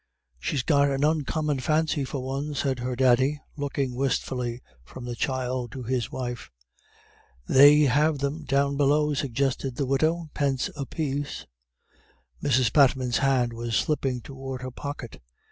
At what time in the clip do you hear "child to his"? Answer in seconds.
5.15-6.11